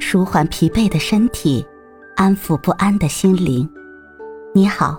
[0.00, 1.66] 舒缓疲惫的身体，
[2.16, 3.68] 安抚不安的心灵。
[4.54, 4.98] 你好，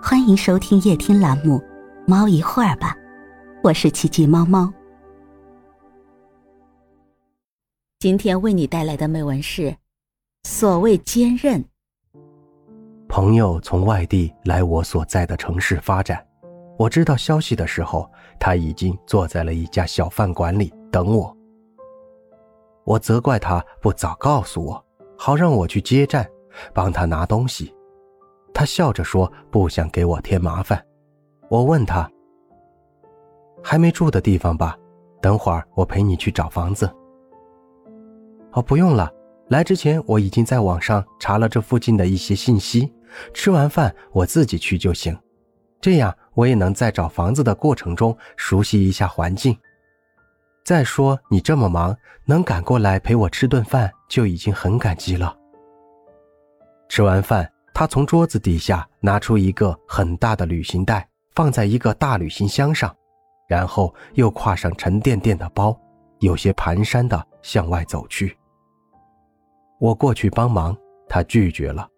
[0.00, 1.58] 欢迎收听夜听栏目
[2.06, 2.94] 《猫一会儿吧》，
[3.62, 4.72] 我是奇迹猫猫。
[7.98, 9.76] 今天为你带来的美文是：
[10.44, 11.62] 所谓坚韧。
[13.08, 16.24] 朋友从外地来我所在的城市发展，
[16.78, 18.10] 我知道消息的时候，
[18.40, 21.36] 他已经坐在了一家小饭馆里等我。
[22.84, 24.84] 我责怪他不早告诉我，
[25.16, 26.28] 好让我去接站，
[26.74, 27.74] 帮他拿东西。
[28.52, 30.84] 他笑着说不想给我添麻烦。
[31.48, 32.10] 我问他
[33.62, 34.76] ：“还没住的地方吧？
[35.20, 36.90] 等会儿我陪你去找房子。”
[38.52, 39.10] 哦，不用了。
[39.48, 42.92] 来之前我已经在网上查了这附近的一些信息，
[43.34, 45.16] 吃完饭我自己去就行。
[45.80, 49.56] 这样我也能在找房子的过程中熟悉一下环境。
[50.64, 55.36] 再说你这么忙，能赶过来陪我吃顿饭就已经很感激了。
[56.88, 62.94] 吃完饭，他从桌子底下拿出一个很大的旅行袋，放在一个大旅行箱上，
[63.48, 65.76] 然后又挎上沉甸甸的包，
[66.20, 68.36] 有些蹒跚的向外走去。
[69.80, 70.76] 我过去帮忙，
[71.08, 71.88] 他拒绝了。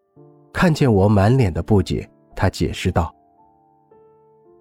[0.55, 3.15] 看见我满脸的不解，他解释道：“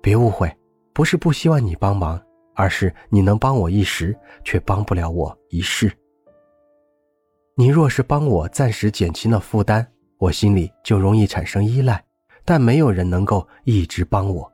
[0.02, 0.54] 别误会，
[0.92, 2.22] 不是不希望你帮忙。”
[2.54, 5.92] 而是你能帮我一时，却帮不了我一世。
[7.56, 9.86] 你若是帮我暂时减轻了负担，
[10.18, 12.04] 我心里就容易产生依赖，
[12.46, 14.52] 但没有人能够一直帮我。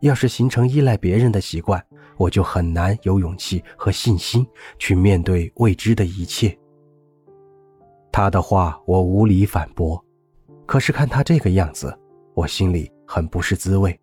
[0.00, 1.84] 要是形成依赖别人的习惯，
[2.16, 4.46] 我就很难有勇气和信心
[4.78, 6.56] 去面对未知的一切。
[8.12, 10.02] 他的话我无力反驳，
[10.66, 11.96] 可是看他这个样子，
[12.34, 13.98] 我心里很不是滋味。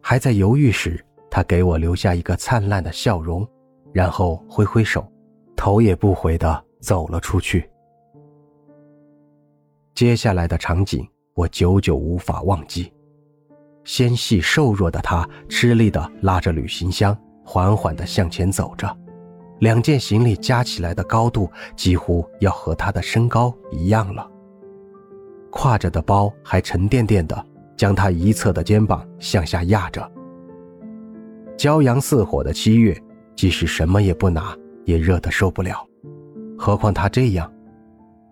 [0.00, 1.05] 还在犹豫时。
[1.36, 3.46] 他给我留下一个灿烂的笑容，
[3.92, 5.06] 然后挥挥手，
[5.54, 7.68] 头也不回的走了出去。
[9.94, 12.90] 接下来的场景我久久无法忘记。
[13.84, 17.14] 纤细瘦弱的他吃力的拉着旅行箱，
[17.44, 18.96] 缓缓的向前走着，
[19.58, 24.26] 两件行李加起来的高度几乎要和他的身高一样了。
[25.52, 30.12] 挎着的包还沉甸甸的，将他一侧的肩膀向下压着。
[31.56, 32.96] 骄阳似火的七月，
[33.34, 35.86] 即使什么也不拿，也热得受不了。
[36.58, 37.50] 何况他这样，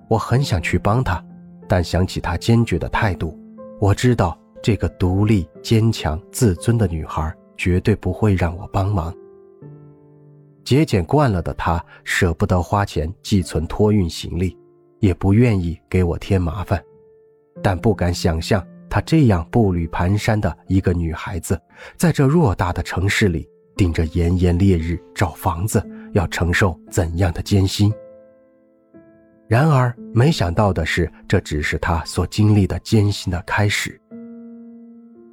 [0.08, 1.24] 我很想去帮他，
[1.66, 3.38] 但想起他坚决的态度，
[3.80, 9.14] 我知道这个独立、坚强、自尊的女孩绝对不会让我帮忙。
[10.64, 14.56] 节俭惯了的她，舍不得花钱寄存托运行李，
[15.00, 16.82] 也不愿意给我添麻烦，
[17.62, 18.66] 但不敢想象。
[18.94, 21.60] 她这样步履蹒跚的一个女孩子，
[21.96, 23.44] 在这偌大的城市里，
[23.76, 27.92] 顶着炎炎烈日找房子，要承受怎样的艰辛？
[29.48, 34.00] 然而，没想到的是，这只是她所经历的艰辛的开始。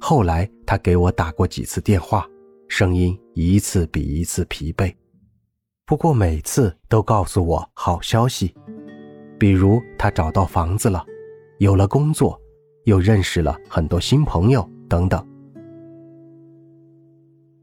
[0.00, 2.26] 后来，她给我打过几次电话，
[2.66, 4.92] 声音一次比一次疲惫，
[5.86, 8.52] 不过每次都告诉我好消息，
[9.38, 11.06] 比如她找到房子了，
[11.58, 12.41] 有了工作。
[12.84, 15.24] 又认识了很多新朋友等等，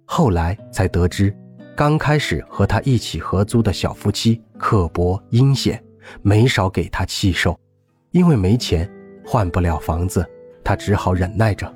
[0.06, 1.36] 后来才得知，
[1.76, 5.84] 刚开始和他一起合租的小夫妻刻薄阴险，
[6.22, 7.58] 没少给他气受。
[8.12, 8.90] 因为没钱，
[9.26, 10.26] 换不了房子，
[10.64, 11.72] 他只好忍耐着。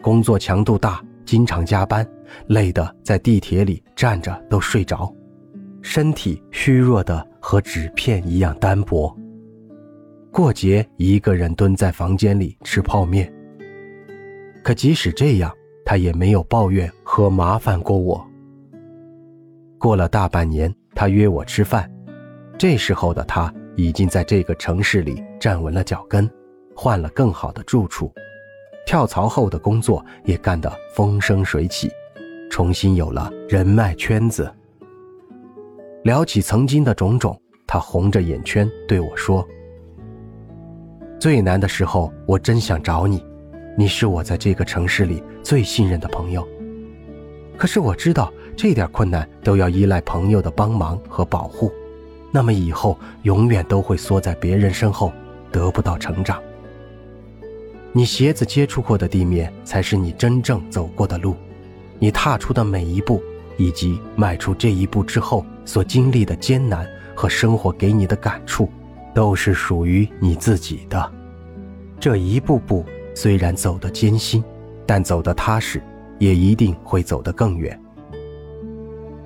[0.00, 2.08] 工作强度大，经常加班，
[2.46, 5.14] 累得在地铁里站着都睡着，
[5.82, 9.14] 身体虚弱的和纸片一样单薄。
[10.32, 13.30] 过节一个人蹲在房间里吃泡面。
[14.64, 15.52] 可即使这样，
[15.84, 18.26] 他也没有抱怨和麻烦过我。
[19.78, 21.90] 过了大半年，他约我吃饭，
[22.56, 26.28] 这时候的他已经在这个城市里站稳了脚跟，
[26.74, 28.10] 换了更好的住处，
[28.86, 31.90] 跳槽后的工作也干得风生水起，
[32.50, 34.50] 重新有了人脉圈子。
[36.04, 39.46] 聊起曾经的种种，他红着眼圈对我说。
[41.22, 43.24] 最难的时候，我真想找你，
[43.78, 46.44] 你是我在这个城市里最信任的朋友。
[47.56, 51.70] 可是我知道，这点困难都要依赖朋友的帮忙和保护，
[52.32, 55.12] 那么以后永远都会缩在别人身后，
[55.52, 56.42] 得不到成长。
[57.92, 61.36] 你鞋子接触过的地面，才是你真正走过的路，
[62.00, 63.22] 你踏出的每一步，
[63.56, 66.84] 以及迈出这一步之后所经历的艰难
[67.14, 68.68] 和生活给你的感触。
[69.14, 71.12] 都是属于你自己的。
[72.00, 74.42] 这一步步虽然走得艰辛，
[74.86, 75.82] 但走得踏实，
[76.18, 77.78] 也一定会走得更远。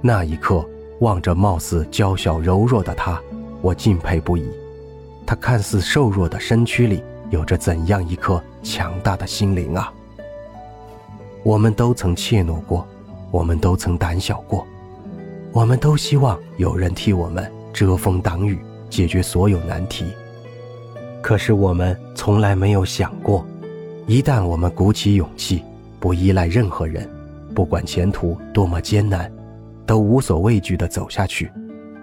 [0.03, 0.65] 那一刻，
[1.01, 3.21] 望着貌似娇小柔弱的他，
[3.61, 4.49] 我敬佩不已。
[5.27, 9.93] 他看似瘦弱的身躯里，有着怎样一颗强大的心灵啊！
[11.43, 12.87] 我们都曾怯懦过，
[13.31, 14.67] 我们都曾胆小过，
[15.53, 20.07] 我们都希望有人替我们遮风挡雨，解决所有难题。
[21.23, 23.45] 可是我们从来没有想过，
[24.07, 25.63] 一旦我们鼓起勇气，
[25.99, 27.09] 不依赖任何人，
[27.55, 29.31] 不管前途多么艰难，
[29.85, 31.51] 都无所畏惧地走下去，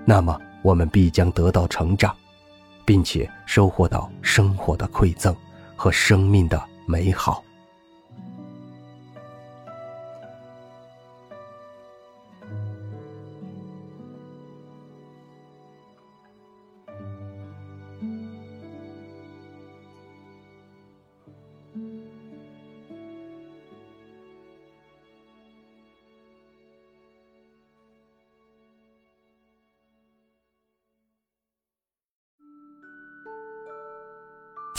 [0.04, 2.14] 那么我们必将得到成长，
[2.84, 5.34] 并且收获到生活的馈赠
[5.76, 7.44] 和生命的美好。